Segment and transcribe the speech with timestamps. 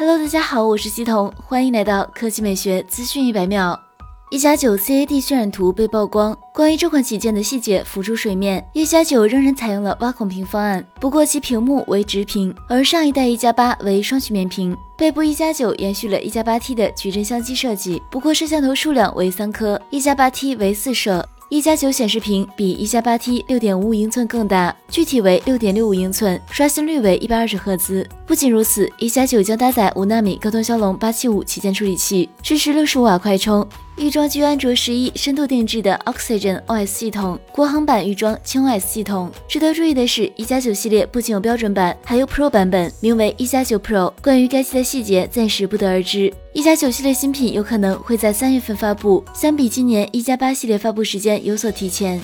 [0.00, 3.78] Hello，大家好，我是西彤，欢迎来到科技美学资讯一百秒。
[4.30, 8.66] 一加九 CAD 渲染图被曝光，关于这款旗舰的细节浮出水面。
[8.72, 14.74] 一加九仍然采用了挖孔屏方案，不过其屏幕为直屏，而上一代一加八为双曲面屏。
[14.96, 21.28] 背部一加九延续了一加八 T 的矩阵相机设计，不过摄像头数量为三颗，一加八 T 为四摄。
[21.50, 28.08] 一加九显示屏比一加八 T 六点五五英寸更大，具体为六点六五英寸，刷新率为一百二十赫兹。
[28.24, 33.66] 不仅如此，一加九将搭载五纳米高通骁龙八七五旗舰处理器，支持六十五瓦快充。
[34.00, 39.30] 预装基于安卓十一深度定制的 Oxygen OS 系统，国行版预装轻 OS 系统。
[39.46, 44.10] 值得注意的是，一加九系列不仅有标准版，还有 Pro 版本，名为一加九 Pro。
[44.22, 46.32] 关于该机的细节，暂时不得而知。
[46.54, 52.18] 一加九系列新品有可能会在三月份发布，相比今年一加八系列发布时间有所提前。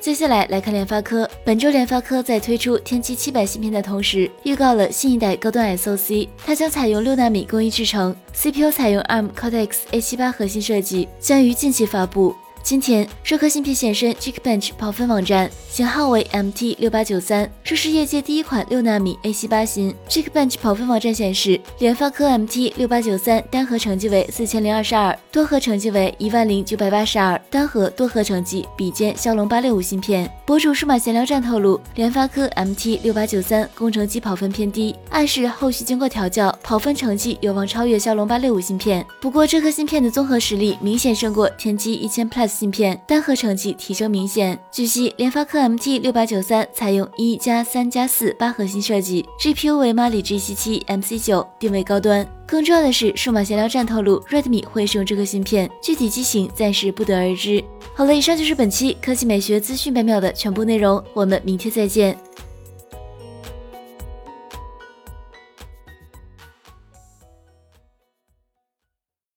[0.00, 1.28] 接下来来看联发科。
[1.44, 12.34] 本周联发科在推出天玑七百芯片的同时，预告了新一代高端 SoC，它将采用六纳米工艺制成，CPU 采用 ARM Cortex A78 核心设计，将于近期发布。
[12.66, 19.94] 今天，这颗芯片现身 Geekbench 跑分网站，型号为 MT 六八九三，这是业界第一款六纳米 A 七八芯。
[20.08, 30.28] Geekbench 跑分网站显示，联发科 MT 六八九三单核成绩为四千零二十二，多核成绩为一万零九百八十二，单核多核成绩比肩骁龙八六五芯片。
[30.44, 39.06] 博主数码闲聊站透露，联发科 MT 六八九三工程机跑分偏低，暗示后续经过调教，跑分成绩有望超越骁龙八六五芯片。
[39.20, 42.55] 不过，这颗芯片的综合实力明显胜过天玑一千 Plus。
[42.56, 44.58] 芯片单核成绩提升明显。
[44.72, 52.26] 据悉，联发科 MT 六八九三采用一加三加四八核心设计，GPU 为 Mali G 七七 MC 九，定位高端。
[52.46, 57.62] 更重要的是，数码闲聊站透露，Redmi 会使用这个芯片，具体机型暂时不得而知。
[57.94, 62.16] 好了，以上就是本期科技美学资讯百秒的全部内容，我们明天再见。